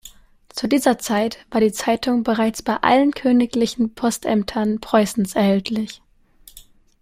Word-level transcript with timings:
Zu 0.49 0.67
dieser 0.67 0.97
Zeit 0.97 1.45
war 1.51 1.61
die 1.61 1.71
Zeitung 1.71 2.23
bereits 2.23 2.63
bei 2.63 2.77
allen 2.77 3.11
königlichen 3.11 3.93
Postämtern 3.93 4.79
Preußens 4.81 5.35
erhältlich. 5.35 6.01